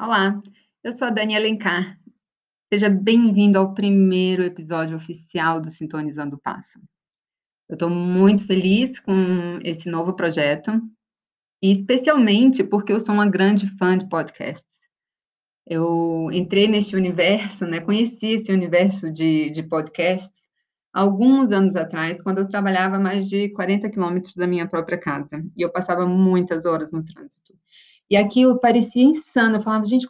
Olá, 0.00 0.40
eu 0.84 0.92
sou 0.92 1.08
a 1.08 1.10
Dani 1.10 1.34
Alencar. 1.34 1.98
Seja 2.72 2.88
bem-vindo 2.88 3.58
ao 3.58 3.74
primeiro 3.74 4.44
episódio 4.44 4.96
oficial 4.96 5.60
do 5.60 5.72
Sintonizando 5.72 6.36
o 6.36 6.38
Passo. 6.38 6.78
Eu 7.68 7.74
estou 7.74 7.90
muito 7.90 8.46
feliz 8.46 9.00
com 9.00 9.58
esse 9.64 9.90
novo 9.90 10.14
projeto, 10.14 10.70
e 11.60 11.72
especialmente 11.72 12.62
porque 12.62 12.92
eu 12.92 13.00
sou 13.00 13.12
uma 13.12 13.28
grande 13.28 13.68
fã 13.76 13.98
de 13.98 14.08
podcasts. 14.08 14.78
Eu 15.66 16.28
entrei 16.30 16.68
neste 16.68 16.94
universo, 16.94 17.66
né, 17.66 17.80
conheci 17.80 18.34
esse 18.34 18.52
universo 18.52 19.12
de, 19.12 19.50
de 19.50 19.64
podcasts 19.64 20.46
alguns 20.92 21.50
anos 21.50 21.74
atrás, 21.74 22.22
quando 22.22 22.38
eu 22.38 22.46
trabalhava 22.46 23.00
mais 23.00 23.28
de 23.28 23.48
40 23.48 23.90
quilômetros 23.90 24.36
da 24.36 24.46
minha 24.46 24.68
própria 24.68 24.96
casa, 24.96 25.44
e 25.56 25.62
eu 25.62 25.72
passava 25.72 26.06
muitas 26.06 26.66
horas 26.66 26.92
no 26.92 27.04
trânsito. 27.04 27.52
E 28.10 28.16
aquilo 28.16 28.60
parecia 28.60 29.02
insano. 29.02 29.56
Eu 29.56 29.62
falava, 29.62 29.84
gente, 29.84 30.08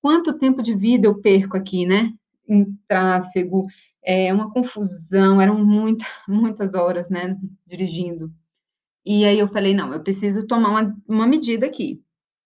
quanto 0.00 0.38
tempo 0.38 0.62
de 0.62 0.74
vida 0.74 1.06
eu 1.06 1.20
perco 1.20 1.56
aqui, 1.56 1.86
né? 1.86 2.12
Em 2.48 2.76
tráfego, 2.86 3.66
é 4.02 4.32
uma 4.32 4.50
confusão, 4.50 5.40
eram 5.40 5.64
muita, 5.64 6.04
muitas 6.28 6.74
horas, 6.74 7.08
né, 7.08 7.38
dirigindo. 7.66 8.32
E 9.04 9.24
aí 9.24 9.38
eu 9.38 9.48
falei, 9.48 9.74
não, 9.74 9.92
eu 9.92 10.02
preciso 10.02 10.46
tomar 10.46 10.70
uma, 10.70 10.96
uma 11.08 11.26
medida 11.26 11.66
aqui. 11.66 12.02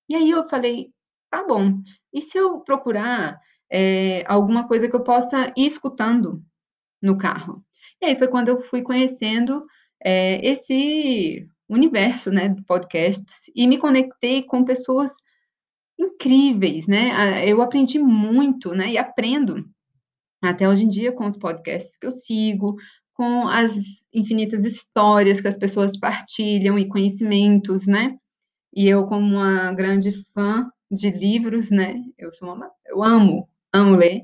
E 0.08 0.14
aí 0.14 0.30
eu 0.30 0.48
falei, 0.48 0.90
tá 1.30 1.44
bom, 1.44 1.80
e 2.12 2.22
se 2.22 2.38
eu 2.38 2.60
procurar 2.60 3.40
é, 3.70 4.24
alguma 4.26 4.66
coisa 4.68 4.88
que 4.88 4.94
eu 4.94 5.02
possa 5.02 5.52
ir 5.56 5.66
escutando 5.66 6.42
no 7.02 7.18
carro? 7.18 7.64
E 8.00 8.06
aí 8.06 8.18
foi 8.18 8.28
quando 8.28 8.48
eu 8.48 8.62
fui 8.62 8.82
conhecendo 8.82 9.66
é, 10.02 10.46
esse 10.46 11.48
universo, 11.68 12.30
né, 12.30 12.48
de 12.48 12.62
podcasts 12.64 13.50
e 13.54 13.66
me 13.66 13.78
conectei 13.78 14.42
com 14.42 14.64
pessoas 14.64 15.12
incríveis, 15.98 16.86
né? 16.86 17.48
Eu 17.48 17.62
aprendi 17.62 17.98
muito, 17.98 18.74
né, 18.74 18.90
e 18.92 18.98
aprendo 18.98 19.64
até 20.42 20.68
hoje 20.68 20.84
em 20.84 20.88
dia 20.88 21.12
com 21.12 21.26
os 21.26 21.36
podcasts 21.36 21.96
que 21.96 22.06
eu 22.06 22.12
sigo, 22.12 22.76
com 23.14 23.48
as 23.48 23.72
infinitas 24.12 24.64
histórias 24.64 25.40
que 25.40 25.48
as 25.48 25.56
pessoas 25.56 25.98
partilham 25.98 26.78
e 26.78 26.88
conhecimentos, 26.88 27.86
né? 27.86 28.16
E 28.74 28.86
eu 28.88 29.06
como 29.06 29.36
uma 29.36 29.72
grande 29.72 30.12
fã 30.34 30.70
de 30.90 31.10
livros, 31.10 31.70
né? 31.70 31.96
Eu 32.18 32.30
sou 32.30 32.54
uma, 32.54 32.70
eu 32.86 33.02
amo, 33.02 33.48
amo 33.72 33.96
ler. 33.96 34.22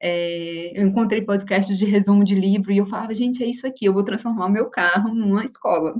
É, 0.00 0.78
eu 0.78 0.86
encontrei 0.86 1.22
podcasts 1.22 1.76
de 1.78 1.84
resumo 1.86 2.24
de 2.24 2.34
livro 2.34 2.72
e 2.72 2.78
eu 2.78 2.86
falava, 2.86 3.14
gente, 3.14 3.42
é 3.42 3.46
isso 3.46 3.66
aqui, 3.66 3.86
eu 3.86 3.94
vou 3.94 4.04
transformar 4.04 4.46
o 4.46 4.52
meu 4.52 4.68
carro 4.70 5.14
numa 5.14 5.44
escola. 5.44 5.94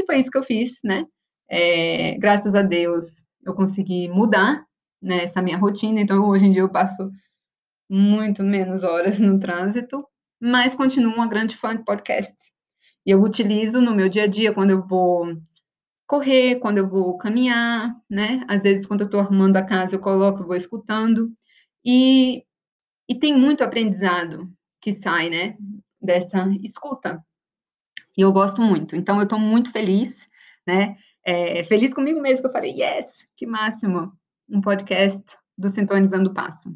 E 0.00 0.06
foi 0.06 0.18
isso 0.18 0.30
que 0.30 0.38
eu 0.38 0.42
fiz, 0.42 0.78
né? 0.82 1.04
É, 1.46 2.16
graças 2.16 2.54
a 2.54 2.62
Deus, 2.62 3.22
eu 3.44 3.54
consegui 3.54 4.08
mudar 4.08 4.64
né, 5.02 5.24
essa 5.24 5.42
minha 5.42 5.58
rotina, 5.58 6.00
então 6.00 6.26
hoje 6.26 6.46
em 6.46 6.52
dia 6.52 6.62
eu 6.62 6.70
passo 6.70 7.10
muito 7.88 8.42
menos 8.42 8.82
horas 8.82 9.18
no 9.20 9.38
trânsito, 9.38 10.06
mas 10.40 10.74
continuo 10.74 11.12
uma 11.12 11.28
grande 11.28 11.54
fã 11.54 11.76
de 11.76 11.84
podcasts. 11.84 12.50
E 13.04 13.10
eu 13.10 13.22
utilizo 13.22 13.82
no 13.82 13.94
meu 13.94 14.08
dia 14.08 14.24
a 14.24 14.26
dia 14.26 14.54
quando 14.54 14.70
eu 14.70 14.86
vou 14.86 15.36
correr, 16.06 16.58
quando 16.60 16.78
eu 16.78 16.88
vou 16.88 17.18
caminhar, 17.18 17.94
né? 18.08 18.42
Às 18.48 18.62
vezes, 18.62 18.86
quando 18.86 19.02
eu 19.02 19.06
estou 19.06 19.20
arrumando 19.20 19.56
a 19.58 19.62
casa, 19.62 19.96
eu 19.96 20.00
coloco, 20.00 20.44
vou 20.44 20.56
escutando. 20.56 21.30
E, 21.84 22.42
e 23.08 23.14
tem 23.18 23.36
muito 23.36 23.62
aprendizado 23.62 24.50
que 24.80 24.92
sai, 24.92 25.28
né? 25.28 25.56
Dessa 26.00 26.48
escuta. 26.62 27.22
E 28.20 28.22
eu 28.22 28.34
gosto 28.34 28.60
muito. 28.60 28.94
Então, 28.94 29.16
eu 29.16 29.22
estou 29.22 29.38
muito 29.38 29.72
feliz, 29.72 30.28
né? 30.66 30.94
É, 31.24 31.64
feliz 31.64 31.94
comigo 31.94 32.20
mesmo, 32.20 32.42
que 32.42 32.48
eu 32.48 32.52
falei, 32.52 32.72
yes, 32.72 33.24
que 33.34 33.46
máximo, 33.46 34.12
um 34.46 34.60
podcast 34.60 35.24
do 35.56 35.70
Sintonizando 35.70 36.28
o 36.28 36.34
Passo. 36.34 36.68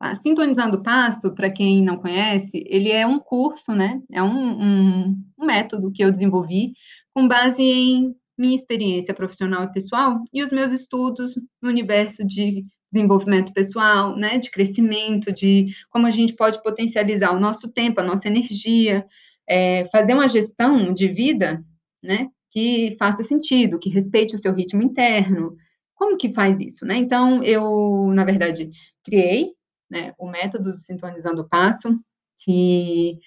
Ah, 0.00 0.16
Sintonizando 0.16 0.78
o 0.78 0.82
Passo, 0.82 1.32
para 1.36 1.48
quem 1.48 1.84
não 1.84 1.98
conhece, 1.98 2.64
ele 2.66 2.90
é 2.90 3.06
um 3.06 3.20
curso, 3.20 3.70
né? 3.72 4.02
É 4.10 4.20
um, 4.24 4.60
um, 4.60 5.24
um 5.38 5.46
método 5.46 5.92
que 5.92 6.02
eu 6.02 6.10
desenvolvi 6.10 6.72
com 7.14 7.28
base 7.28 7.62
em 7.62 8.16
minha 8.36 8.56
experiência 8.56 9.14
profissional 9.14 9.62
e 9.62 9.72
pessoal 9.72 10.20
e 10.32 10.42
os 10.42 10.50
meus 10.50 10.72
estudos 10.72 11.36
no 11.62 11.68
universo 11.68 12.26
de 12.26 12.64
desenvolvimento 12.92 13.52
pessoal, 13.52 14.16
né, 14.16 14.36
de 14.36 14.50
crescimento, 14.50 15.32
de 15.32 15.68
como 15.90 16.08
a 16.08 16.10
gente 16.10 16.34
pode 16.34 16.60
potencializar 16.60 17.32
o 17.32 17.40
nosso 17.40 17.72
tempo, 17.72 18.00
a 18.00 18.04
nossa 18.04 18.26
energia, 18.26 19.06
é, 19.48 19.84
fazer 19.86 20.14
uma 20.14 20.28
gestão 20.28 20.92
de 20.92 21.08
vida, 21.08 21.64
né, 22.02 22.28
que 22.50 22.94
faça 22.98 23.22
sentido, 23.22 23.78
que 23.78 23.88
respeite 23.88 24.34
o 24.34 24.38
seu 24.38 24.52
ritmo 24.52 24.82
interno. 24.82 25.56
Como 25.94 26.16
que 26.16 26.32
faz 26.32 26.60
isso, 26.60 26.84
né? 26.84 26.96
Então, 26.96 27.42
eu, 27.42 28.10
na 28.14 28.24
verdade, 28.24 28.70
criei 29.04 29.52
né, 29.90 30.12
o 30.18 30.28
método 30.28 30.78
Sintonizando 30.78 31.42
o 31.42 31.48
Passo, 31.48 31.98
que, 32.38 33.18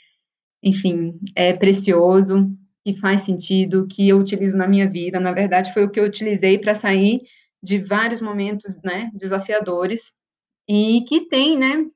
enfim, 0.64 1.20
é 1.36 1.54
precioso, 1.54 2.50
e 2.86 2.94
faz 2.94 3.22
sentido, 3.22 3.88
que 3.88 4.08
eu 4.08 4.20
utilizo 4.20 4.56
na 4.58 4.68
minha 4.68 4.90
vida. 4.90 5.20
Na 5.20 5.32
verdade, 5.32 5.74
foi 5.74 5.86
o 5.86 5.90
que 5.90 6.00
eu 6.00 6.06
utilizei 6.06 6.60
para 6.60 6.76
sair 6.76 7.22
de 7.64 7.80
vários 7.80 8.22
momentos, 8.22 8.80
né, 8.84 9.10
desafiadores, 9.14 10.14
e 10.68 11.02
que 11.08 11.28
tem, 11.28 11.58
né, 11.58 11.88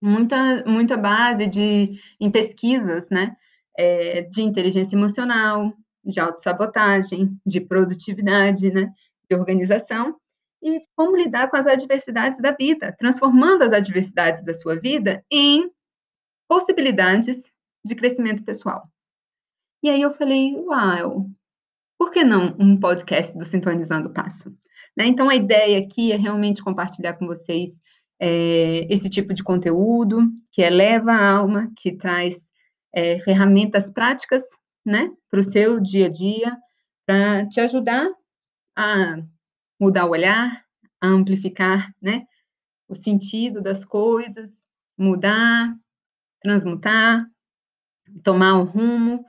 muita, 0.00 0.64
muita 0.66 0.96
base 0.96 1.46
de, 1.46 1.98
em 2.20 2.30
pesquisas, 2.30 3.10
né, 3.10 3.34
é, 3.76 4.22
de 4.22 4.42
inteligência 4.42 4.96
emocional, 4.96 5.72
de 6.04 6.20
autossabotagem, 6.20 7.38
de 7.44 7.60
produtividade, 7.60 8.72
né, 8.72 8.92
de 9.28 9.36
organização, 9.36 10.16
e 10.62 10.80
como 10.94 11.16
lidar 11.16 11.48
com 11.50 11.56
as 11.56 11.66
adversidades 11.66 12.40
da 12.40 12.52
vida, 12.52 12.94
transformando 12.98 13.62
as 13.62 13.72
adversidades 13.72 14.44
da 14.44 14.52
sua 14.52 14.78
vida 14.78 15.24
em 15.30 15.70
possibilidades 16.48 17.50
de 17.84 17.94
crescimento 17.94 18.44
pessoal. 18.44 18.88
E 19.82 19.88
aí 19.88 20.02
eu 20.02 20.12
falei, 20.12 20.54
uau, 20.56 21.26
por 21.98 22.10
que 22.10 22.22
não 22.22 22.54
um 22.58 22.78
podcast 22.78 23.36
do 23.36 23.44
Sintonizando 23.44 24.08
o 24.08 24.12
Passo? 24.12 24.50
Né? 24.96 25.06
Então 25.06 25.30
a 25.30 25.34
ideia 25.34 25.78
aqui 25.78 26.12
é 26.12 26.16
realmente 26.16 26.62
compartilhar 26.62 27.14
com 27.14 27.26
vocês 27.26 27.80
é, 28.20 28.86
esse 28.92 29.08
tipo 29.08 29.32
de 29.32 29.42
conteúdo 29.42 30.20
que 30.52 30.60
eleva 30.60 31.12
a 31.12 31.30
alma, 31.30 31.72
que 31.76 31.92
traz 31.92 32.49
é, 32.92 33.18
ferramentas 33.20 33.90
práticas, 33.90 34.42
né, 34.84 35.10
para 35.30 35.40
o 35.40 35.44
seu 35.44 35.80
dia 35.80 36.06
a 36.06 36.08
dia, 36.08 36.56
para 37.06 37.46
te 37.48 37.60
ajudar 37.60 38.08
a 38.76 39.18
mudar 39.78 40.06
o 40.06 40.10
olhar, 40.10 40.64
a 41.00 41.06
amplificar, 41.06 41.94
né, 42.00 42.26
o 42.88 42.94
sentido 42.94 43.62
das 43.62 43.84
coisas, 43.84 44.66
mudar, 44.96 45.74
transmutar, 46.42 47.26
tomar 48.22 48.58
o 48.58 48.64
rumo, 48.64 49.24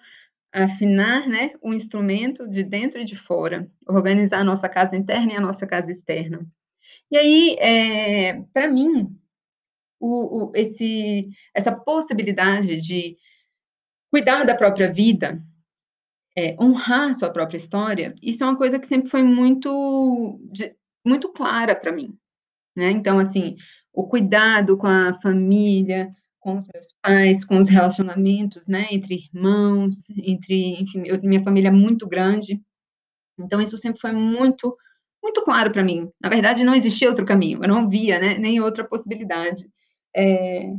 afinar, 0.51 1.27
né, 1.27 1.51
o 1.61 1.73
instrumento 1.73 2.47
de 2.47 2.63
dentro 2.63 2.99
e 2.99 3.05
de 3.05 3.15
fora, 3.15 3.69
organizar 3.87 4.39
a 4.39 4.43
nossa 4.43 4.67
casa 4.67 4.97
interna 4.97 5.33
e 5.33 5.35
a 5.35 5.41
nossa 5.41 5.65
casa 5.65 5.91
externa. 5.91 6.45
E 7.09 7.17
aí, 7.17 7.55
é, 7.59 8.41
para 8.53 8.67
mim, 8.67 9.15
o, 9.99 10.49
o, 10.49 10.51
esse, 10.55 11.29
essa 11.53 11.71
possibilidade 11.71 12.81
de 12.81 13.17
cuidar 14.11 14.43
da 14.43 14.53
própria 14.53 14.91
vida, 14.91 15.41
é, 16.37 16.55
honrar 16.59 17.15
sua 17.15 17.31
própria 17.31 17.57
história, 17.57 18.13
isso 18.21 18.43
é 18.43 18.47
uma 18.47 18.57
coisa 18.57 18.77
que 18.77 18.85
sempre 18.85 19.09
foi 19.09 19.23
muito, 19.23 20.39
de, 20.51 20.75
muito 21.05 21.29
clara 21.29 21.75
para 21.75 21.91
mim. 21.91 22.15
Né? 22.75 22.91
Então, 22.91 23.17
assim, 23.17 23.55
o 23.93 24.05
cuidado 24.07 24.77
com 24.77 24.87
a 24.87 25.13
família, 25.21 26.13
com 26.39 26.57
os 26.57 26.67
meus 26.73 26.87
pais, 27.01 27.45
com 27.45 27.59
os 27.59 27.69
relacionamentos, 27.69 28.67
né, 28.67 28.87
entre 28.91 29.15
irmãos, 29.15 30.09
entre, 30.09 30.81
enfim, 30.81 31.03
eu, 31.05 31.21
minha 31.21 31.43
família 31.43 31.69
é 31.69 31.71
muito 31.71 32.07
grande. 32.07 32.61
Então, 33.39 33.61
isso 33.61 33.77
sempre 33.77 33.99
foi 33.99 34.11
muito, 34.11 34.75
muito 35.21 35.43
claro 35.43 35.71
para 35.71 35.83
mim. 35.83 36.09
Na 36.19 36.29
verdade, 36.29 36.63
não 36.63 36.73
existia 36.73 37.09
outro 37.09 37.25
caminho, 37.25 37.63
eu 37.63 37.67
não 37.67 37.87
via, 37.87 38.19
né, 38.19 38.37
nem 38.37 38.59
outra 38.59 38.83
possibilidade. 38.83 39.69
É, 40.15 40.73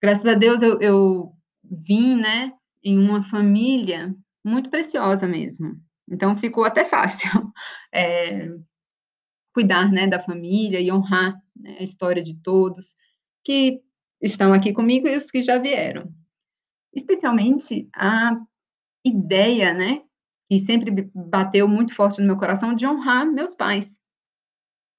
graças 0.00 0.26
a 0.26 0.34
Deus, 0.34 0.62
eu, 0.62 0.80
eu 0.80 1.32
vim, 1.72 2.16
né, 2.16 2.52
em 2.84 2.98
uma 2.98 3.22
família 3.22 4.14
muito 4.44 4.68
preciosa 4.68 5.26
mesmo. 5.26 5.80
Então 6.08 6.36
ficou 6.36 6.64
até 6.64 6.84
fácil 6.84 7.30
é, 7.92 8.48
cuidar, 9.54 9.90
né, 9.90 10.06
da 10.06 10.18
família 10.18 10.80
e 10.80 10.92
honrar 10.92 11.34
né, 11.56 11.78
a 11.80 11.82
história 11.82 12.22
de 12.22 12.34
todos 12.42 12.94
que 13.44 13.80
estão 14.20 14.52
aqui 14.52 14.72
comigo 14.72 15.08
e 15.08 15.16
os 15.16 15.30
que 15.30 15.42
já 15.42 15.58
vieram. 15.58 16.12
Especialmente 16.94 17.88
a 17.94 18.36
ideia, 19.04 19.72
né, 19.72 20.02
que 20.48 20.58
sempre 20.58 21.10
bateu 21.14 21.66
muito 21.66 21.94
forte 21.94 22.20
no 22.20 22.26
meu 22.26 22.36
coração 22.36 22.74
de 22.74 22.86
honrar 22.86 23.26
meus 23.26 23.54
pais. 23.54 23.98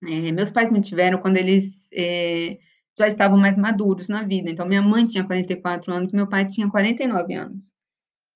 É, 0.03 0.31
meus 0.31 0.51
pais 0.51 0.71
me 0.71 0.81
tiveram 0.81 1.19
quando 1.19 1.37
eles 1.37 1.87
é, 1.93 2.59
já 2.97 3.07
estavam 3.07 3.37
mais 3.37 3.57
maduros 3.57 4.07
na 4.07 4.23
vida. 4.23 4.49
Então, 4.49 4.67
minha 4.67 4.81
mãe 4.81 5.05
tinha 5.05 5.23
44 5.25 5.91
anos, 5.91 6.11
meu 6.11 6.27
pai 6.27 6.45
tinha 6.45 6.69
49 6.69 7.33
anos. 7.33 7.71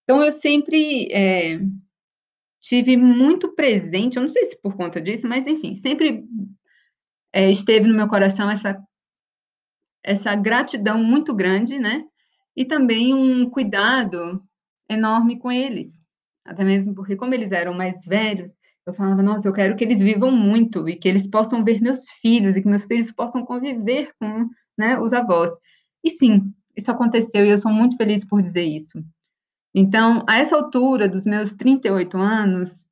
Então, 0.04 0.24
eu 0.24 0.32
sempre 0.32 1.08
é, 1.12 1.60
tive 2.60 2.98
muito 2.98 3.54
presente, 3.54 4.18
eu 4.18 4.24
não 4.24 4.30
sei 4.30 4.46
se 4.46 4.60
por 4.62 4.76
conta 4.76 5.02
disso, 5.02 5.28
mas 5.28 5.46
enfim, 5.48 5.76
sempre 5.76 6.26
é, 7.32 7.50
esteve 7.50 7.88
no 7.88 7.96
meu 7.96 8.08
coração 8.08 8.50
essa, 8.50 8.82
essa 10.04 10.36
gratidão 10.36 11.04
muito 11.04 11.36
grande, 11.36 11.78
né? 11.78 12.04
E 12.56 12.66
também 12.66 13.14
um 13.14 13.50
cuidado 13.50 14.42
enorme 14.90 15.38
com 15.40 15.52
eles. 15.52 16.02
Até 16.44 16.64
mesmo 16.64 16.96
porque, 16.96 17.16
como 17.16 17.34
eles 17.34 17.52
eram 17.52 17.74
mais 17.74 18.04
velhos, 18.06 18.58
eu 18.88 18.94
falava, 18.94 19.22
nossa, 19.22 19.46
eu 19.46 19.54
quero 19.54 19.76
que 19.76 19.84
eles 19.84 20.00
vivam 20.00 20.32
muito 20.32 20.88
e 20.88 20.96
que 20.96 21.10
eles 21.10 21.28
possam 21.28 21.62
ver 21.62 21.82
meus 21.82 22.10
filhos 22.22 22.56
e 22.56 22.62
que 22.62 22.70
meus 22.70 22.86
filhos 22.86 23.12
possam 23.12 23.46
conviver 23.46 24.14
com 24.18 24.50
né, 24.78 24.98
os 24.98 25.12
avós. 25.12 25.52
E 26.02 26.10
sim, 26.10 26.54
isso 26.74 26.90
aconteceu 26.90 27.46
e 27.46 27.50
eu 27.50 27.58
sou 27.58 27.70
muito 27.70 27.98
feliz 27.98 28.24
por 28.24 28.42
dizer 28.42 28.64
isso. 28.64 29.04
Então, 29.76 30.24
a 30.26 30.38
essa 30.38 30.56
altura 30.56 31.10
dos 31.10 31.26
meus 31.26 31.54
38 31.54 32.18
anos, 32.18 32.88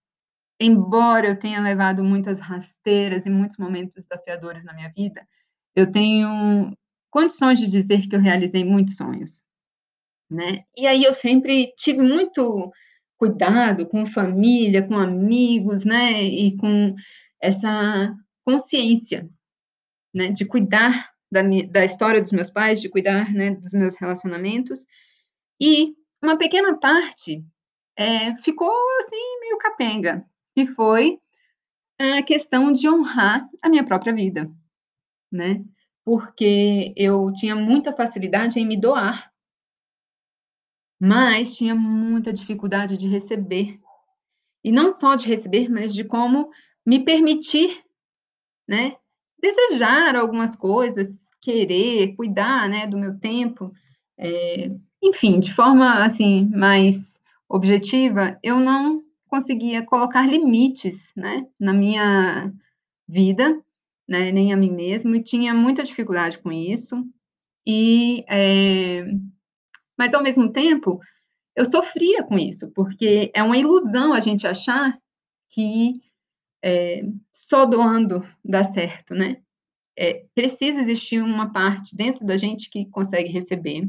embora 0.59 1.29
eu 1.29 1.39
tenha 1.39 1.61
levado 1.61 2.03
muitas 2.03 2.41
rasteiras 2.41 3.25
e 3.25 3.29
muitos 3.29 3.57
momentos 3.57 4.05
desafiadores 4.05 4.65
na 4.65 4.73
minha 4.73 4.91
vida, 4.91 5.25
eu 5.73 5.89
tenho 5.89 6.75
condições 7.09 7.57
de 7.57 7.67
dizer 7.67 8.05
que 8.09 8.17
eu 8.17 8.19
realizei 8.19 8.65
muitos 8.65 8.97
sonhos, 8.97 9.45
né? 10.29 10.65
E 10.75 10.85
aí 10.87 11.05
eu 11.05 11.13
sempre 11.13 11.73
tive 11.77 12.01
muito 12.01 12.69
cuidado 13.17 13.87
com 13.87 14.05
família, 14.05 14.85
com 14.85 14.97
amigos, 14.97 15.85
né? 15.85 16.23
E 16.23 16.55
com 16.57 16.95
essa 17.41 18.13
consciência, 18.43 19.29
né? 20.13 20.31
De 20.31 20.45
cuidar 20.45 21.09
da, 21.31 21.41
da 21.69 21.85
história 21.85 22.21
dos 22.21 22.31
meus 22.31 22.49
pais, 22.49 22.81
de 22.81 22.89
cuidar, 22.89 23.33
né? 23.33 23.55
Dos 23.55 23.71
meus 23.71 23.95
relacionamentos. 23.95 24.85
E 25.59 25.93
uma 26.21 26.37
pequena 26.37 26.77
parte 26.79 27.43
é, 27.97 28.35
ficou 28.37 28.71
assim 29.01 29.39
meio 29.41 29.57
capenga, 29.57 30.25
que 30.55 30.65
foi 30.65 31.19
a 31.99 32.21
questão 32.23 32.73
de 32.73 32.89
honrar 32.89 33.47
a 33.61 33.69
minha 33.69 33.85
própria 33.85 34.13
vida, 34.13 34.51
né? 35.31 35.63
Porque 36.03 36.93
eu 36.95 37.31
tinha 37.33 37.55
muita 37.55 37.91
facilidade 37.91 38.59
em 38.59 38.65
me 38.65 38.77
doar, 38.77 39.31
mas 40.99 41.55
tinha 41.55 41.75
muita 41.75 42.33
dificuldade 42.33 42.97
de 42.97 43.07
receber. 43.07 43.79
E 44.63 44.71
não 44.71 44.91
só 44.91 45.15
de 45.15 45.27
receber, 45.27 45.69
mas 45.69 45.93
de 45.93 46.03
como 46.03 46.49
me 46.85 47.03
permitir, 47.03 47.83
né? 48.67 48.95
Desejar 49.41 50.15
algumas 50.15 50.55
coisas, 50.55 51.29
querer, 51.41 52.15
cuidar, 52.15 52.67
né, 52.67 52.87
do 52.87 52.97
meu 52.97 53.19
tempo, 53.19 53.71
é, 54.17 54.71
enfim, 55.03 55.39
de 55.39 55.53
forma 55.53 56.03
assim 56.03 56.49
mais 56.49 57.19
objetiva, 57.47 58.39
eu 58.41 58.59
não 58.59 59.03
conseguia 59.27 59.85
colocar 59.85 60.25
limites, 60.27 61.11
né, 61.15 61.45
na 61.59 61.73
minha 61.73 62.51
vida, 63.07 63.61
né, 64.07 64.31
nem 64.31 64.51
a 64.53 64.57
mim 64.57 64.71
mesmo, 64.71 65.15
e 65.15 65.23
tinha 65.23 65.53
muita 65.53 65.83
dificuldade 65.83 66.39
com 66.39 66.51
isso. 66.51 67.03
E, 67.67 68.23
é, 68.27 69.05
mas 69.97 70.13
ao 70.13 70.23
mesmo 70.23 70.51
tempo, 70.51 70.99
eu 71.55 71.65
sofria 71.65 72.23
com 72.23 72.37
isso, 72.37 72.71
porque 72.71 73.31
é 73.33 73.41
uma 73.41 73.57
ilusão 73.57 74.13
a 74.13 74.19
gente 74.19 74.45
achar 74.45 74.97
que 75.49 76.01
é, 76.63 77.03
só 77.31 77.65
doando 77.65 78.23
dá 78.43 78.63
certo, 78.63 79.13
né? 79.13 79.41
É, 79.97 80.25
precisa 80.35 80.81
existir 80.81 81.21
uma 81.23 81.53
parte 81.53 81.95
dentro 81.95 82.25
da 82.25 82.35
gente 82.35 82.69
que 82.69 82.85
consegue 82.87 83.29
receber, 83.29 83.87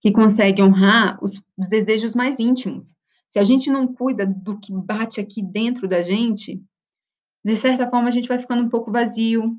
que 0.00 0.12
consegue 0.12 0.62
honrar 0.62 1.18
os, 1.22 1.42
os 1.56 1.68
desejos 1.68 2.14
mais 2.14 2.38
íntimos. 2.38 2.94
Se 3.28 3.40
a 3.40 3.44
gente 3.44 3.68
não 3.70 3.92
cuida 3.92 4.24
do 4.24 4.60
que 4.60 4.72
bate 4.72 5.20
aqui 5.20 5.42
dentro 5.42 5.88
da 5.88 6.02
gente, 6.02 6.62
de 7.44 7.56
certa 7.56 7.90
forma 7.90 8.08
a 8.08 8.12
gente 8.12 8.28
vai 8.28 8.38
ficando 8.38 8.62
um 8.62 8.68
pouco 8.68 8.92
vazio, 8.92 9.56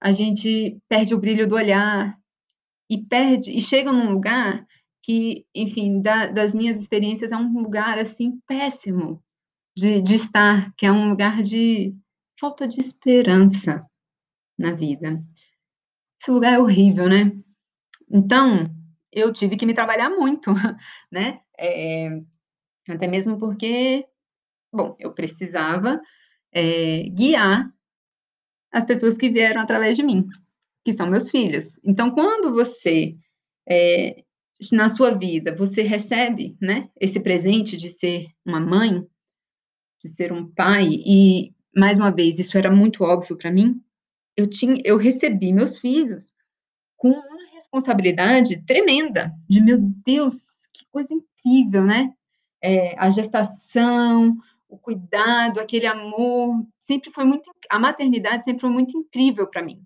a 0.00 0.10
gente 0.10 0.78
perde 0.88 1.14
o 1.14 1.18
brilho 1.18 1.46
do 1.46 1.54
olhar 1.54 2.18
e 2.92 3.02
perde 3.02 3.50
e 3.50 3.60
chega 3.62 3.90
num 3.90 4.12
lugar 4.12 4.66
que, 5.02 5.46
enfim, 5.54 6.02
da, 6.02 6.26
das 6.26 6.54
minhas 6.54 6.78
experiências 6.78 7.32
é 7.32 7.36
um 7.36 7.62
lugar 7.62 7.98
assim 7.98 8.38
péssimo 8.46 9.24
de, 9.74 10.02
de 10.02 10.14
estar, 10.14 10.72
que 10.76 10.84
é 10.84 10.92
um 10.92 11.08
lugar 11.08 11.42
de 11.42 11.96
falta 12.38 12.68
de 12.68 12.78
esperança 12.80 13.80
na 14.58 14.72
vida. 14.72 15.24
Esse 16.20 16.30
lugar 16.30 16.52
é 16.52 16.58
horrível, 16.58 17.08
né? 17.08 17.32
Então, 18.10 18.66
eu 19.10 19.32
tive 19.32 19.56
que 19.56 19.64
me 19.64 19.74
trabalhar 19.74 20.10
muito, 20.10 20.52
né? 21.10 21.40
É, 21.58 22.10
até 22.90 23.06
mesmo 23.06 23.38
porque, 23.38 24.06
bom, 24.70 24.94
eu 24.98 25.14
precisava 25.14 25.98
é, 26.52 27.04
guiar 27.08 27.72
as 28.70 28.84
pessoas 28.84 29.16
que 29.16 29.30
vieram 29.30 29.62
através 29.62 29.96
de 29.96 30.02
mim, 30.02 30.28
que 30.84 30.92
são 30.92 31.08
meus 31.08 31.30
filhos. 31.30 31.78
Então, 31.84 32.10
quando 32.10 32.52
você, 32.52 33.16
é, 33.68 34.24
na 34.72 34.88
sua 34.88 35.12
vida, 35.12 35.54
você 35.54 35.82
recebe, 35.82 36.56
né, 36.60 36.88
esse 37.00 37.20
presente 37.20 37.76
de 37.76 37.88
ser 37.88 38.26
uma 38.44 38.60
mãe, 38.60 39.06
de 40.02 40.08
ser 40.08 40.32
um 40.32 40.46
pai, 40.46 40.88
e, 40.90 41.52
mais 41.74 41.98
uma 41.98 42.10
vez, 42.10 42.38
isso 42.38 42.56
era 42.58 42.70
muito 42.70 43.04
óbvio 43.04 43.36
para 43.36 43.52
mim, 43.52 43.80
eu, 44.36 44.48
tinha, 44.48 44.80
eu 44.84 44.96
recebi 44.96 45.52
meus 45.52 45.78
filhos 45.78 46.32
com 46.96 47.10
uma 47.10 47.50
responsabilidade 47.54 48.62
tremenda, 48.64 49.32
de 49.48 49.60
meu 49.60 49.78
Deus, 49.78 50.68
que 50.72 50.86
coisa 50.90 51.14
incrível, 51.14 51.84
né? 51.84 52.12
É, 52.62 52.96
a 52.96 53.10
gestação, 53.10 54.36
o 54.68 54.78
cuidado, 54.78 55.60
aquele 55.60 55.86
amor, 55.86 56.64
sempre 56.78 57.10
foi 57.10 57.24
muito, 57.24 57.50
a 57.68 57.78
maternidade 57.78 58.44
sempre 58.44 58.60
foi 58.60 58.70
muito 58.70 58.96
incrível 58.96 59.46
para 59.46 59.62
mim. 59.62 59.84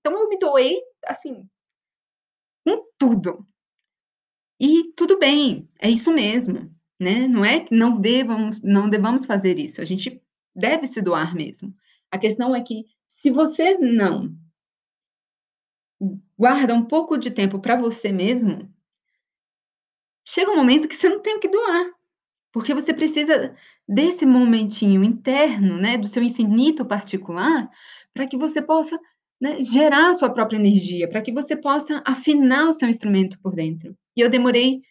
Então 0.00 0.18
eu 0.18 0.28
me 0.28 0.38
doei, 0.38 0.80
assim, 1.06 1.48
com 2.64 2.84
tudo. 2.98 3.46
E 4.60 4.92
tudo 4.94 5.18
bem, 5.18 5.68
é 5.80 5.90
isso 5.90 6.12
mesmo, 6.12 6.70
né? 7.00 7.26
Não 7.26 7.44
é 7.44 7.60
que 7.60 7.74
não 7.74 7.98
devamos, 8.00 8.60
não 8.62 8.88
devamos 8.90 9.24
fazer 9.24 9.58
isso, 9.58 9.80
a 9.80 9.84
gente 9.84 10.22
deve 10.54 10.86
se 10.86 11.00
doar 11.00 11.34
mesmo. 11.34 11.74
A 12.10 12.18
questão 12.18 12.54
é 12.54 12.60
que 12.62 12.84
se 13.08 13.30
você 13.30 13.78
não 13.78 14.34
guarda 16.38 16.74
um 16.74 16.84
pouco 16.84 17.16
de 17.18 17.30
tempo 17.30 17.58
para 17.60 17.76
você 17.80 18.12
mesmo, 18.12 18.72
chega 20.26 20.50
um 20.50 20.56
momento 20.56 20.88
que 20.88 20.94
você 20.94 21.08
não 21.08 21.20
tem 21.20 21.36
o 21.36 21.40
que 21.40 21.48
doar, 21.48 21.90
porque 22.52 22.74
você 22.74 22.94
precisa 22.94 23.56
desse 23.88 24.26
momentinho 24.26 25.04
interno, 25.04 25.78
né, 25.78 25.98
do 25.98 26.08
seu 26.08 26.22
infinito 26.22 26.84
particular, 26.86 27.70
para 28.14 28.26
que 28.26 28.36
você 28.36 28.62
possa 28.62 28.98
né, 29.40 29.64
gerar 29.64 30.10
a 30.10 30.14
sua 30.14 30.30
própria 30.30 30.58
energia, 30.58 31.08
para 31.08 31.22
que 31.22 31.32
você 31.32 31.56
possa 31.56 32.02
afinar 32.06 32.68
o 32.68 32.72
seu 32.72 32.88
instrumento 32.88 33.40
por 33.40 33.54
dentro. 33.54 33.96
E 34.16 34.20
eu 34.20 34.28
demorei 34.28 34.82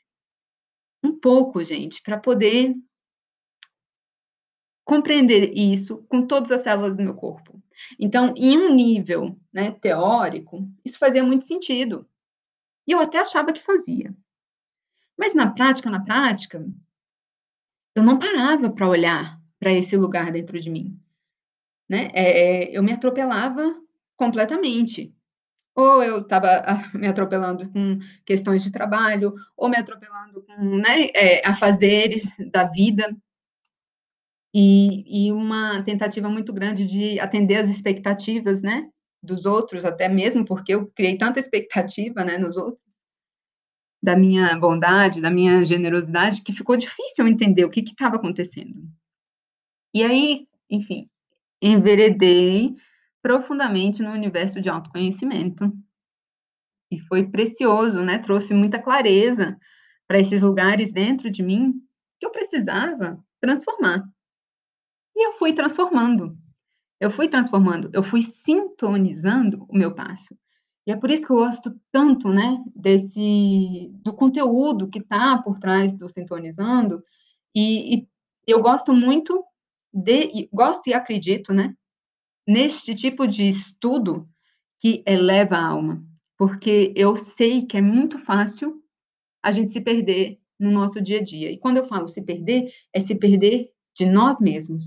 um 1.04 1.18
pouco, 1.18 1.64
gente, 1.64 2.02
para 2.02 2.18
poder 2.18 2.76
compreender 4.84 5.54
isso 5.56 6.04
com 6.10 6.26
todas 6.26 6.50
as 6.52 6.62
células 6.62 6.98
do 6.98 7.04
meu 7.04 7.14
corpo. 7.14 7.62
Então, 8.00 8.34
em 8.36 8.58
um 8.58 8.74
nível 8.74 9.40
né, 9.54 9.72
teórico, 9.72 10.68
isso 10.84 10.98
fazia 10.98 11.24
muito 11.24 11.46
sentido. 11.46 12.10
E 12.88 12.92
eu 12.92 13.00
até 13.00 13.20
achava 13.20 13.54
que 13.54 13.62
fazia. 13.62 14.16
Mas 15.16 15.36
na 15.36 15.52
prática, 15.52 15.90
na 15.92 16.04
prática, 16.04 16.66
eu 17.96 18.02
não 18.02 18.18
parava 18.18 18.72
para 18.72 18.90
olhar 18.90 19.40
para 19.60 19.72
esse 19.72 19.96
lugar 19.96 20.32
dentro 20.32 20.60
de 20.60 20.70
mim. 20.70 21.00
Né? 21.88 22.10
É, 22.14 22.24
é 22.24 22.78
eu 22.78 22.82
me 22.82 22.92
atropelava 22.92 23.80
completamente. 24.20 25.16
Ou 25.74 26.04
eu 26.04 26.20
estava 26.20 26.50
ah, 26.68 26.92
me 26.94 27.08
atropelando 27.08 27.70
com 27.72 28.00
questões 28.26 28.62
de 28.62 28.72
trabalho, 28.72 29.34
ou 29.56 29.70
me 29.70 29.78
atropelando 29.78 30.44
com 30.44 30.78
né, 30.78 31.08
é, 31.16 31.48
afazeres 31.48 32.26
da 32.52 32.66
vida, 32.66 33.16
e, 34.54 35.28
e 35.28 35.32
uma 35.32 35.84
tentativa 35.84 36.28
muito 36.28 36.52
grande 36.52 36.86
de 36.86 37.20
atender 37.20 37.56
as 37.56 37.70
expectativas, 37.70 38.62
né, 38.62 38.90
dos 39.22 39.46
outros, 39.46 39.86
até 39.86 40.10
mesmo 40.10 40.44
porque 40.44 40.74
eu 40.74 40.88
criei 40.88 41.18
tanta 41.18 41.40
expectativa, 41.40 42.26
né, 42.26 42.38
nos 42.38 42.58
outros, 42.58 42.84
da 44.02 44.16
minha 44.16 44.58
bondade, 44.58 45.22
da 45.22 45.30
minha 45.30 45.64
generosidade, 45.64 46.42
que 46.42 46.54
ficou 46.54 46.76
difícil 46.76 47.28
entender 47.28 47.64
o 47.64 47.70
que 47.70 47.82
estava 47.82 48.16
acontecendo. 48.16 48.90
E 49.94 50.04
aí, 50.04 50.48
enfim, 50.70 51.10
enveredei 51.62 52.76
profundamente 53.22 54.02
no 54.02 54.12
universo 54.12 54.62
de 54.62 54.70
autoconhecimento. 54.70 55.72
E 56.92 57.00
foi 57.00 57.28
precioso, 57.28 58.02
né? 58.02 58.20
Trouxe 58.20 58.54
muita 58.54 58.82
clareza 58.82 59.58
para 60.08 60.20
esses 60.20 60.42
lugares 60.42 60.92
dentro 60.92 61.30
de 61.30 61.44
mim 61.44 61.74
que 62.20 62.26
eu 62.26 62.32
precisava 62.32 63.24
transformar. 63.40 64.04
E 65.16 65.28
eu 65.28 65.34
fui 65.34 65.54
transformando. 65.54 66.38
Eu 67.00 67.10
fui 67.10 67.30
transformando, 67.30 67.90
eu 67.94 68.04
fui 68.04 68.22
sintonizando 68.22 69.66
o 69.70 69.78
meu 69.78 69.96
passo. 69.96 70.38
E 70.86 70.92
é 70.92 70.98
por 70.98 71.10
isso 71.10 71.26
que 71.26 71.32
eu 71.32 71.38
gosto 71.38 71.80
tanto, 71.92 72.30
né, 72.30 72.62
desse 72.76 73.90
do 74.04 74.14
conteúdo 74.14 74.90
que 74.90 75.00
está 75.00 75.42
por 75.42 75.58
trás 75.60 75.94
do 75.94 76.10
sintonizando. 76.10 77.02
E, 77.56 77.96
e, 77.96 78.08
eu 78.48 78.62
gosto 78.62 78.92
muito 78.94 79.46
de, 79.94 80.50
gosto 80.52 80.88
e 80.88 80.94
acredito, 80.94 81.54
né, 81.54 81.74
neste 82.50 82.96
tipo 82.96 83.28
de 83.28 83.48
estudo 83.48 84.28
que 84.80 85.04
eleva 85.06 85.56
a 85.56 85.68
alma, 85.68 86.04
porque 86.36 86.92
eu 86.96 87.16
sei 87.16 87.64
que 87.68 87.78
é 87.78 87.82
muito 87.82 88.18
fácil 88.18 88.82
a 89.44 89.52
gente 89.52 89.72
se 89.72 89.80
perder 89.80 90.40
no 90.60 90.72
nosso 90.72 91.00
dia 91.00 91.20
a 91.20 91.24
dia. 91.24 91.52
E 91.52 91.60
quando 91.60 91.78
eu 91.78 91.88
falo 91.88 92.08
se 92.08 92.24
perder, 92.24 92.74
é 92.92 93.00
se 93.00 93.14
perder 93.14 93.72
de 93.96 94.08
nós 94.08 94.42
mesmos. 94.42 94.86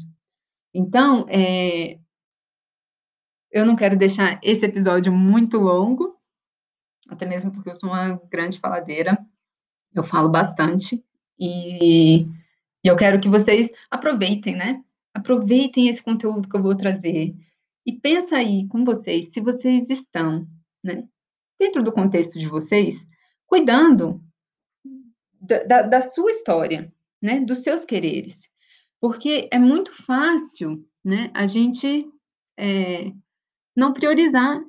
Então, 0.75 1.25
é, 1.28 2.00
eu 3.52 3.64
não 3.64 3.76
quero 3.76 3.97
deixar 3.97 4.40
esse 4.42 4.66
episódio 4.66 5.12
muito 5.12 5.61
longo, 5.61 6.16
até 7.09 7.25
mesmo 7.26 7.52
porque 7.52 7.71
eu 7.71 7.76
sou 7.76 7.90
uma 7.90 8.21
grande 8.28 8.59
faladeira, 8.59 9.16
eu 9.95 10.02
falo 10.02 10.28
bastante, 10.28 11.04
e, 11.38 12.23
e 12.23 12.88
eu 12.88 12.97
quero 12.97 13.21
que 13.21 13.28
vocês 13.28 13.71
aproveitem, 13.88 14.57
né? 14.57 14.83
Aproveitem 15.14 15.88
esse 15.88 16.02
conteúdo 16.02 16.49
que 16.49 16.57
eu 16.57 16.62
vou 16.62 16.75
trazer. 16.75 17.37
E 17.85 17.93
pensa 17.93 18.37
aí 18.37 18.67
com 18.69 18.85
vocês, 18.85 19.33
se 19.33 19.41
vocês 19.41 19.91
estão, 19.91 20.47
né, 20.83 21.07
dentro 21.59 21.83
do 21.83 21.93
contexto 21.93 22.39
de 22.39 22.49
vocês, 22.49 23.07
cuidando 23.47 24.23
da, 25.41 25.62
da, 25.65 25.83
da 25.83 26.03
sua 26.03 26.31
história, 26.31 26.93
né, 27.21 27.41
dos 27.41 27.59
seus 27.59 27.85
quereres. 27.85 28.49
Porque 29.01 29.49
é 29.53 29.59
muito 29.59 29.93
fácil, 30.05 30.87
né, 31.05 31.31
a 31.35 31.47
gente 31.47 32.09
é, 32.57 33.12
não 33.77 33.93
priorizar 33.93 34.62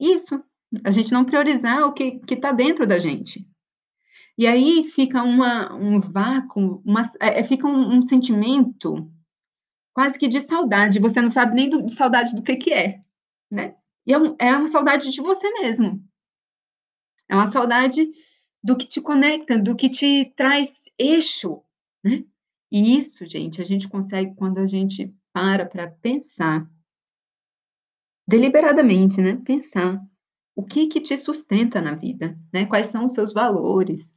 isso, 0.00 0.42
a 0.84 0.90
gente 0.90 1.12
não 1.12 1.24
priorizar 1.24 1.86
o 1.86 1.92
que 1.92 2.20
está 2.30 2.52
dentro 2.52 2.86
da 2.86 2.98
gente. 2.98 3.46
E 4.38 4.46
aí 4.46 4.84
fica 4.84 5.22
uma, 5.22 5.72
um 5.74 5.98
vácuo, 5.98 6.82
uma, 6.84 7.02
é, 7.20 7.42
fica 7.42 7.66
um, 7.66 7.96
um, 7.96 8.02
sentimento 8.02 9.10
quase 9.96 10.18
que 10.18 10.28
de 10.28 10.42
saudade, 10.42 11.00
você 11.00 11.22
não 11.22 11.30
sabe 11.30 11.54
nem 11.54 11.70
do, 11.70 11.82
de 11.82 11.94
saudade 11.94 12.36
do 12.36 12.42
que, 12.42 12.56
que 12.56 12.70
é, 12.70 13.00
né? 13.50 13.74
E 14.06 14.12
é, 14.12 14.18
um, 14.18 14.36
é 14.38 14.54
uma 14.54 14.68
saudade 14.68 15.10
de 15.10 15.22
você 15.22 15.50
mesmo. 15.54 16.06
É 17.26 17.34
uma 17.34 17.46
saudade 17.46 18.06
do 18.62 18.76
que 18.76 18.86
te 18.86 19.00
conecta, 19.00 19.58
do 19.58 19.74
que 19.74 19.88
te 19.88 20.34
traz 20.36 20.84
eixo, 20.98 21.62
né? 22.04 22.22
E 22.70 22.98
isso, 22.98 23.24
gente, 23.24 23.62
a 23.62 23.64
gente 23.64 23.88
consegue 23.88 24.34
quando 24.34 24.58
a 24.58 24.66
gente 24.66 25.16
para 25.32 25.64
para 25.64 25.90
pensar 25.90 26.70
deliberadamente, 28.28 29.22
né? 29.22 29.40
Pensar 29.46 29.98
o 30.54 30.62
que 30.62 30.88
que 30.88 31.00
te 31.00 31.16
sustenta 31.16 31.80
na 31.80 31.94
vida, 31.94 32.38
né? 32.52 32.66
Quais 32.66 32.88
são 32.88 33.06
os 33.06 33.14
seus 33.14 33.32
valores, 33.32 34.12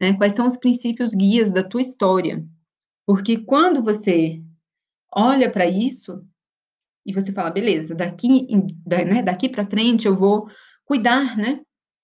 né? 0.00 0.14
Quais 0.14 0.32
são 0.32 0.48
os 0.48 0.56
princípios 0.56 1.14
guias 1.14 1.52
da 1.52 1.62
tua 1.62 1.80
história? 1.80 2.44
Porque 3.06 3.38
quando 3.38 3.84
você 3.84 4.42
olha 5.14 5.50
para 5.50 5.66
isso 5.66 6.24
e 7.04 7.12
você 7.12 7.32
fala, 7.32 7.50
beleza, 7.50 7.94
daqui, 7.94 8.46
da, 8.86 9.04
né, 9.04 9.22
daqui 9.22 9.48
para 9.48 9.66
frente 9.66 10.06
eu 10.06 10.16
vou 10.16 10.48
cuidar, 10.84 11.36
né, 11.36 11.60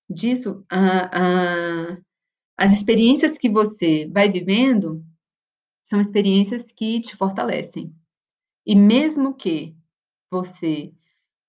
disso, 0.09 0.65
a, 0.69 1.93
a, 1.93 1.97
as 2.57 2.73
experiências 2.73 3.37
que 3.37 3.49
você 3.49 4.09
vai 4.11 4.29
vivendo 4.29 5.03
são 5.83 6.01
experiências 6.01 6.71
que 6.71 6.99
te 6.99 7.15
fortalecem. 7.15 7.93
E 8.65 8.75
mesmo 8.75 9.33
que 9.33 9.75
você 10.29 10.93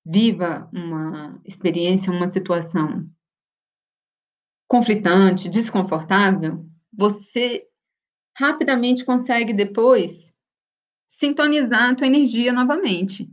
viva 0.05 0.71
uma 0.73 1.41
experiência, 1.45 2.13
uma 2.13 2.29
situação 2.29 3.11
conflitante, 4.69 5.49
desconfortável, 5.49 6.65
você 6.93 7.67
rapidamente 8.37 9.05
consegue 9.05 9.53
depois 9.53 10.30
sintonizar 11.19 11.91
a 11.91 11.95
tua 11.95 12.07
energia 12.07 12.53
novamente. 12.53 13.31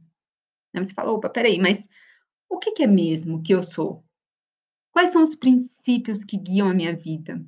Você 0.74 0.94
fala, 0.94 1.12
opa, 1.12 1.30
peraí, 1.30 1.60
mas 1.60 1.90
o 2.50 2.60
que, 2.60 2.72
que 2.72 2.84
é 2.84 2.88
mesmo 2.88 3.42
que 3.42 3.54
eu 3.54 3.64
sou? 3.64 4.04
Quais 4.92 5.12
são 5.12 5.24
os 5.24 5.36
princípios 5.36 6.24
que 6.24 6.38
guiam 6.38 6.70
a 6.70 6.74
minha 6.74 6.96
vida? 6.96 7.44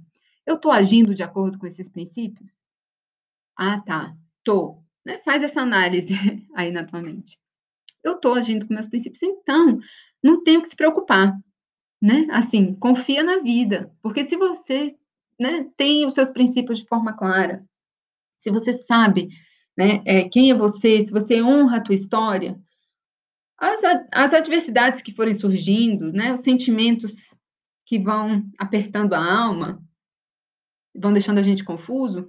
Eu 0.46 0.56
estou 0.56 0.72
agindo 0.72 1.14
de 1.14 1.24
acordo 1.24 1.60
com 1.60 1.68
esses 1.68 1.90
princípios? 1.90 2.60
Ah, 3.56 3.80
tá, 3.82 4.16
tô. 4.44 4.82
Né? 5.06 5.20
Faz 5.20 5.44
essa 5.44 5.62
análise 5.62 6.14
aí 6.56 6.72
na 6.72 6.86
tua 6.86 7.02
mente. 7.02 7.40
Eu 8.04 8.16
estou 8.16 8.34
agindo 8.34 8.68
com 8.68 8.74
meus 8.74 8.88
princípios, 8.88 9.22
então 9.22 9.80
não 10.24 10.44
tenho 10.44 10.62
que 10.62 10.70
se 10.70 10.76
preocupar, 10.76 11.38
né? 12.02 12.28
Assim, 12.32 12.74
confia 12.76 13.24
na 13.24 13.40
vida, 13.40 13.94
porque 14.02 14.24
se 14.24 14.38
você 14.38 14.96
né, 15.40 15.70
tem 15.76 16.06
os 16.06 16.14
seus 16.14 16.30
princípios 16.30 16.80
de 16.80 16.88
forma 16.88 17.14
clara, 17.14 17.66
se 18.38 18.50
você 18.50 18.74
sabe 18.74 19.30
né, 19.78 20.02
é, 20.06 20.28
quem 20.28 20.52
é 20.52 20.56
você, 20.56 21.02
se 21.02 21.12
você 21.12 21.42
honra 21.42 21.78
a 21.78 21.82
tua 21.82 21.96
história, 21.96 22.60
as, 23.58 23.82
as 24.12 24.34
adversidades 24.34 25.02
que 25.02 25.14
forem 25.14 25.34
surgindo, 25.34 26.12
né, 26.12 26.34
os 26.34 26.42
sentimentos 26.42 27.36
que 27.86 28.00
vão 28.00 28.44
apertando 28.58 29.14
a 29.14 29.44
alma, 29.44 29.84
vão 30.96 31.14
deixando 31.14 31.40
a 31.40 31.44
gente 31.44 31.64
confuso, 31.64 32.28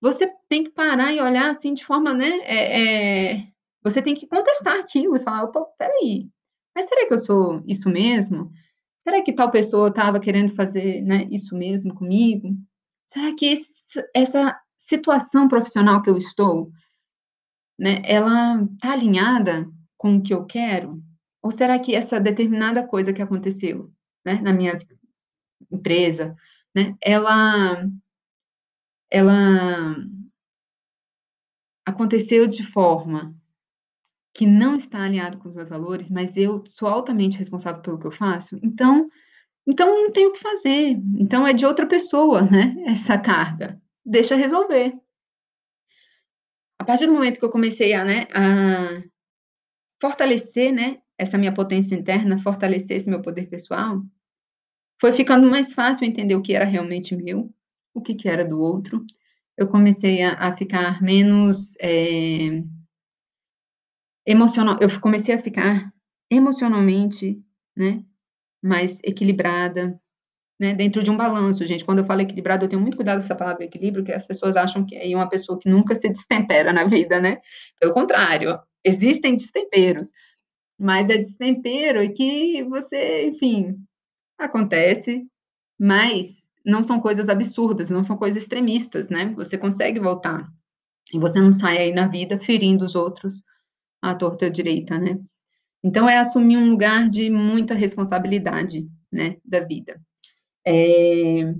você 0.00 0.30
tem 0.48 0.64
que 0.64 0.70
parar 0.70 1.12
e 1.12 1.20
olhar 1.20 1.50
assim 1.50 1.74
de 1.74 1.84
forma, 1.84 2.12
né, 2.12 2.38
é, 2.44 2.82
é, 2.82 3.48
você 3.82 4.02
tem 4.02 4.14
que 4.14 4.26
contestar 4.26 4.78
aquilo 4.78 5.16
e 5.16 5.20
falar, 5.20 5.44
opa, 5.44 5.64
peraí, 5.78 6.28
mas 6.74 6.88
será 6.88 7.06
que 7.06 7.14
eu 7.14 7.18
sou 7.18 7.62
isso 7.66 7.88
mesmo? 7.88 8.50
Será 8.98 9.22
que 9.22 9.32
tal 9.32 9.50
pessoa 9.50 9.88
estava 9.88 10.20
querendo 10.20 10.54
fazer 10.54 11.02
né, 11.02 11.26
isso 11.30 11.54
mesmo 11.54 11.94
comigo? 11.94 12.56
Será 13.06 13.34
que 13.34 13.46
esse, 13.46 14.02
essa 14.14 14.58
situação 14.78 15.48
profissional 15.48 16.00
que 16.02 16.08
eu 16.08 16.16
estou, 16.16 16.70
né, 17.82 18.00
ela 18.04 18.62
está 18.62 18.92
alinhada 18.92 19.68
com 19.98 20.16
o 20.16 20.22
que 20.22 20.32
eu 20.32 20.46
quero? 20.46 21.02
Ou 21.42 21.50
será 21.50 21.76
que 21.80 21.96
essa 21.96 22.20
determinada 22.20 22.86
coisa 22.86 23.12
que 23.12 23.20
aconteceu 23.20 23.92
né, 24.24 24.40
na 24.40 24.52
minha 24.52 24.78
empresa, 25.68 26.36
né, 26.72 26.94
ela, 27.00 27.84
ela 29.10 29.96
aconteceu 31.84 32.46
de 32.46 32.62
forma 32.62 33.34
que 34.32 34.46
não 34.46 34.76
está 34.76 35.02
alinhado 35.02 35.38
com 35.38 35.48
os 35.48 35.54
meus 35.54 35.68
valores, 35.68 36.08
mas 36.08 36.36
eu 36.36 36.64
sou 36.64 36.86
altamente 36.86 37.36
responsável 37.36 37.82
pelo 37.82 37.98
que 37.98 38.06
eu 38.06 38.12
faço, 38.12 38.56
então, 38.62 39.08
então 39.66 39.88
não 39.88 40.12
tenho 40.12 40.30
o 40.30 40.32
que 40.32 40.38
fazer. 40.38 40.96
Então 41.18 41.44
é 41.44 41.52
de 41.52 41.66
outra 41.66 41.84
pessoa, 41.84 42.42
né? 42.42 42.76
Essa 42.86 43.18
carga. 43.18 43.82
Deixa 44.06 44.36
resolver. 44.36 45.01
A 46.82 46.84
partir 46.84 47.06
do 47.06 47.12
momento 47.12 47.38
que 47.38 47.44
eu 47.44 47.50
comecei 47.50 47.94
a, 47.94 48.04
né, 48.04 48.26
a 48.34 49.04
fortalecer, 50.00 50.72
né, 50.72 51.00
essa 51.16 51.38
minha 51.38 51.54
potência 51.54 51.94
interna, 51.94 52.42
fortalecer 52.42 52.96
esse 52.96 53.08
meu 53.08 53.22
poder 53.22 53.48
pessoal, 53.48 54.02
foi 55.00 55.12
ficando 55.12 55.48
mais 55.48 55.72
fácil 55.72 56.04
entender 56.04 56.34
o 56.34 56.42
que 56.42 56.52
era 56.52 56.64
realmente 56.64 57.14
meu, 57.14 57.54
o 57.94 58.02
que, 58.02 58.16
que 58.16 58.28
era 58.28 58.44
do 58.44 58.60
outro. 58.60 59.06
Eu 59.56 59.68
comecei 59.68 60.24
a, 60.24 60.32
a 60.32 60.56
ficar 60.56 61.00
menos 61.00 61.76
é, 61.78 62.64
emocional, 64.26 64.76
eu 64.80 64.88
comecei 65.00 65.36
a 65.36 65.40
ficar 65.40 65.94
emocionalmente, 66.28 67.40
né, 67.76 68.04
mais 68.60 68.98
equilibrada, 69.04 70.02
né, 70.62 70.72
dentro 70.72 71.02
de 71.02 71.10
um 71.10 71.16
balanço, 71.16 71.64
gente. 71.64 71.84
Quando 71.84 71.98
eu 71.98 72.04
falo 72.04 72.20
equilibrado, 72.20 72.64
eu 72.64 72.68
tenho 72.68 72.80
muito 72.80 72.96
cuidado 72.96 73.18
com 73.18 73.24
essa 73.24 73.34
palavra 73.34 73.64
equilíbrio, 73.64 74.04
que 74.04 74.12
as 74.12 74.24
pessoas 74.24 74.54
acham 74.56 74.86
que 74.86 74.94
é 74.94 75.16
uma 75.16 75.28
pessoa 75.28 75.58
que 75.58 75.68
nunca 75.68 75.96
se 75.96 76.08
destempera 76.08 76.72
na 76.72 76.84
vida, 76.84 77.20
né? 77.20 77.38
Pelo 77.80 77.92
contrário, 77.92 78.56
existem 78.84 79.36
destemperos, 79.36 80.10
mas 80.78 81.10
é 81.10 81.18
destempero 81.18 82.12
que 82.14 82.62
você, 82.62 83.26
enfim, 83.26 83.76
acontece, 84.38 85.26
mas 85.76 86.46
não 86.64 86.84
são 86.84 87.00
coisas 87.00 87.28
absurdas, 87.28 87.90
não 87.90 88.04
são 88.04 88.16
coisas 88.16 88.40
extremistas, 88.40 89.10
né? 89.10 89.34
Você 89.36 89.58
consegue 89.58 89.98
voltar 89.98 90.48
e 91.12 91.18
você 91.18 91.40
não 91.40 91.52
sai 91.52 91.78
aí 91.78 91.92
na 91.92 92.06
vida 92.06 92.38
ferindo 92.38 92.84
os 92.84 92.94
outros 92.94 93.42
à 94.00 94.14
torta 94.14 94.48
direita, 94.48 94.96
né? 94.96 95.18
Então, 95.82 96.08
é 96.08 96.18
assumir 96.18 96.56
um 96.56 96.70
lugar 96.70 97.08
de 97.08 97.28
muita 97.28 97.74
responsabilidade, 97.74 98.88
né, 99.10 99.38
da 99.44 99.58
vida. 99.58 100.00
É, 100.64 101.54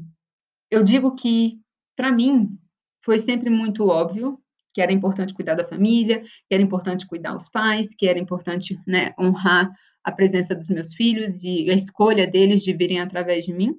eu 0.70 0.82
digo 0.82 1.14
que, 1.14 1.60
para 1.96 2.12
mim, 2.12 2.58
foi 3.04 3.18
sempre 3.18 3.50
muito 3.50 3.86
óbvio 3.88 4.42
que 4.72 4.80
era 4.80 4.92
importante 4.92 5.34
cuidar 5.34 5.54
da 5.54 5.66
família, 5.66 6.22
que 6.22 6.54
era 6.54 6.62
importante 6.62 7.06
cuidar 7.06 7.34
dos 7.34 7.48
pais, 7.48 7.94
que 7.94 8.08
era 8.08 8.18
importante, 8.18 8.80
né, 8.86 9.14
honrar 9.18 9.70
a 10.02 10.10
presença 10.10 10.54
dos 10.54 10.68
meus 10.68 10.94
filhos 10.94 11.44
e 11.44 11.70
a 11.70 11.74
escolha 11.74 12.26
deles 12.26 12.62
de 12.62 12.72
virem 12.72 13.00
através 13.00 13.44
de 13.44 13.52
mim. 13.52 13.74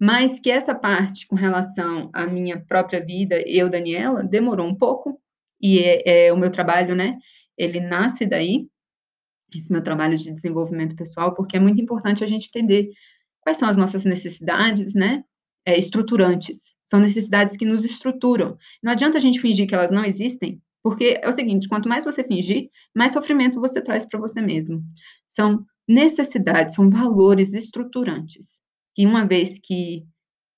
Mas 0.00 0.40
que 0.40 0.50
essa 0.50 0.74
parte 0.74 1.26
com 1.28 1.36
relação 1.36 2.10
à 2.12 2.26
minha 2.26 2.60
própria 2.60 3.04
vida, 3.04 3.40
eu, 3.46 3.70
Daniela, 3.70 4.24
demorou 4.24 4.66
um 4.66 4.74
pouco, 4.74 5.20
e 5.60 5.78
é, 5.78 6.26
é, 6.26 6.32
o 6.32 6.36
meu 6.36 6.50
trabalho, 6.50 6.94
né, 6.94 7.18
ele 7.56 7.78
nasce 7.78 8.26
daí, 8.26 8.68
esse 9.54 9.70
meu 9.70 9.82
trabalho 9.82 10.16
de 10.16 10.32
desenvolvimento 10.32 10.96
pessoal, 10.96 11.34
porque 11.34 11.56
é 11.56 11.60
muito 11.60 11.80
importante 11.80 12.24
a 12.24 12.26
gente 12.26 12.48
entender 12.48 12.90
quais 13.42 13.58
são 13.58 13.68
as 13.68 13.76
nossas 13.76 14.04
necessidades, 14.04 14.94
né, 14.94 15.24
é, 15.66 15.78
estruturantes, 15.78 16.72
são 16.84 17.00
necessidades 17.00 17.56
que 17.56 17.64
nos 17.64 17.84
estruturam. 17.84 18.56
Não 18.82 18.92
adianta 18.92 19.18
a 19.18 19.20
gente 19.20 19.40
fingir 19.40 19.66
que 19.66 19.74
elas 19.74 19.90
não 19.90 20.04
existem, 20.04 20.60
Porque 20.82 21.20
é 21.22 21.28
o 21.28 21.32
seguinte, 21.32 21.68
quanto 21.68 21.88
mais 21.88 22.04
você 22.04 22.24
fingir, 22.24 22.68
mais 22.94 23.12
sofrimento 23.12 23.60
você 23.60 23.80
traz 23.80 24.04
para 24.04 24.18
você 24.18 24.40
mesmo. 24.40 24.82
São 25.28 25.64
necessidades, 25.86 26.74
são 26.74 26.90
valores 26.90 27.54
estruturantes, 27.54 28.58
que 28.94 29.06
uma 29.06 29.24
vez 29.24 29.58
que 29.62 30.04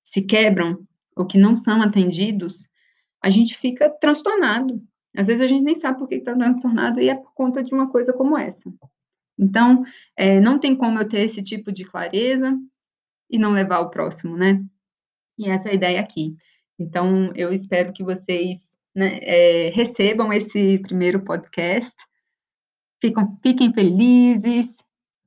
se 0.02 0.22
quebram 0.22 0.78
ou 1.14 1.26
que 1.26 1.38
não 1.38 1.54
são 1.54 1.82
atendidos, 1.82 2.68
a 3.22 3.28
gente 3.28 3.56
fica 3.58 3.90
transtornado. 4.00 4.82
Às 5.16 5.26
vezes 5.26 5.42
a 5.42 5.46
gente 5.46 5.62
nem 5.62 5.74
sabe 5.74 5.98
por 5.98 6.08
que 6.08 6.16
está 6.16 6.34
transtornado 6.34 7.00
e 7.00 7.08
é 7.08 7.14
por 7.14 7.32
conta 7.34 7.62
de 7.62 7.74
uma 7.74 7.90
coisa 7.90 8.12
como 8.12 8.36
essa. 8.36 8.72
Então, 9.38 9.84
é, 10.16 10.40
não 10.40 10.58
tem 10.58 10.74
como 10.74 10.98
eu 10.98 11.08
ter 11.08 11.20
esse 11.20 11.42
tipo 11.42 11.70
de 11.70 11.84
clareza 11.84 12.58
e 13.31 13.38
não 13.38 13.52
levar 13.52 13.81
o 13.81 13.90
próximo, 13.90 14.37
né? 14.37 14.64
E 15.38 15.49
essa 15.49 15.69
é 15.69 15.73
a 15.73 15.75
ideia 15.75 16.00
aqui. 16.00 16.37
Então, 16.78 17.33
eu 17.35 17.52
espero 17.52 17.93
que 17.93 18.04
vocês 18.04 18.75
né, 18.95 19.19
é, 19.23 19.71
recebam 19.71 20.33
esse 20.33 20.78
primeiro 20.78 21.21
podcast, 21.25 21.95
fiquem, 23.43 23.73
felizes, 23.73 24.76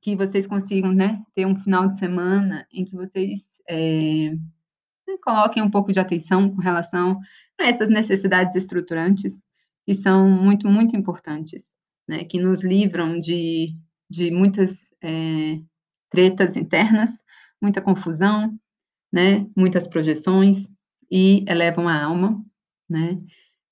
que 0.02 0.16
vocês 0.16 0.48
consigam 0.48 0.94
né, 0.94 1.22
ter 1.36 1.46
um 1.46 1.56
final 1.56 1.88
de 1.88 1.98
semana 1.98 2.66
em 2.72 2.86
que 2.86 2.96
vocês 2.96 3.42
é, 3.68 4.32
né, 5.08 5.18
coloquem 5.22 5.62
um 5.62 5.70
pouco 5.70 5.92
de 5.92 6.00
atenção 6.00 6.50
com 6.50 6.62
relação 6.62 7.20
a 7.60 7.68
essas 7.68 7.90
necessidades 7.90 8.56
estruturantes, 8.56 9.42
que 9.86 9.94
são 9.94 10.30
muito, 10.30 10.68
muito 10.68 10.96
importantes, 10.96 11.66
né, 12.08 12.24
que 12.24 12.40
nos 12.40 12.64
livram 12.64 13.20
de, 13.20 13.76
de 14.10 14.32
muitas 14.32 14.94
é, 15.02 15.60
tretas 16.10 16.56
internas, 16.56 17.22
muita 17.62 17.82
confusão, 17.82 18.58
né, 19.12 19.48
muitas 19.56 19.88
projeções, 19.88 20.70
e 21.10 21.46
elevam 21.48 21.88
a 21.88 22.04
alma, 22.04 22.44
né, 22.90 23.20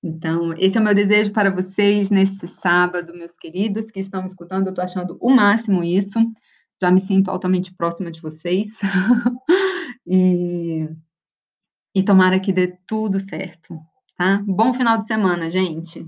então, 0.08 0.54
esse 0.60 0.78
é 0.78 0.82
o 0.82 0.84
meu 0.84 0.94
desejo 0.94 1.32
para 1.32 1.50
vocês 1.50 2.12
nesse 2.12 2.48
sábado, 2.48 3.12
meus 3.16 3.36
queridos 3.36 3.90
que 3.90 4.00
estão 4.00 4.22
me 4.22 4.28
escutando. 4.28 4.68
Eu 4.68 4.70
estou 4.70 4.84
achando 4.84 5.18
o 5.20 5.32
máximo 5.32 5.84
isso. 5.84 6.20
Já 6.80 6.92
me 6.92 7.02
sinto 7.02 7.32
altamente 7.32 7.74
próxima 7.74 8.12
de 8.12 8.22
vocês. 8.22 8.70
e, 10.06 10.88
e 11.96 12.04
tomara 12.04 12.40
que 12.40 12.54
dê 12.54 12.78
tudo 12.86 13.20
certo, 13.20 13.80
tá? 14.16 14.44
Bom 14.46 14.76
final 14.76 15.00
de 15.00 15.08
semana, 15.08 15.50
gente. 15.50 16.08